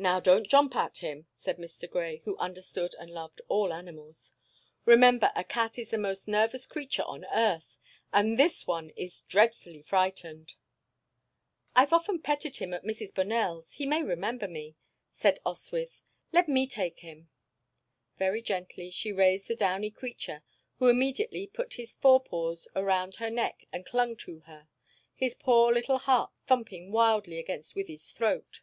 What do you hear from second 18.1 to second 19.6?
Very gently she raised the